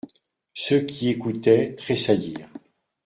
Ceux 0.55 0.79
qui 0.79 1.09
écoutaient 1.09 1.75
tressaillirent. 1.75 2.49